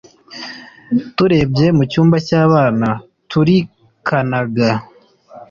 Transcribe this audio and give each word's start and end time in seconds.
turebye 1.15 1.67
mu 1.77 1.83
cyumba 1.91 2.17
cy'abana 2.27 2.87
turkanaga 3.29 4.71